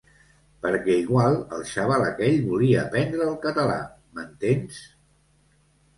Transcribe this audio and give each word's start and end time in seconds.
Perquè 0.61 0.95
igual 1.01 1.35
el 1.57 1.61
xaval 1.73 2.05
aquell 2.07 2.39
volia 2.47 2.79
aprendre 2.87 3.27
el 3.29 3.39
català, 3.47 3.79
m'entens? 4.17 4.85